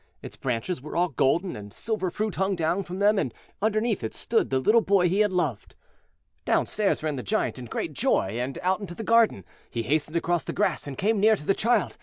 [0.23, 4.15] Its branches were all golden, and silver fruit hung down from them, and underneath it
[4.15, 5.75] stood the little boy he had loved.
[6.43, 9.45] Downstairs ran the Giant in great joy, and out into the garden.
[9.69, 11.97] He hastened across the grass, and came near to the child.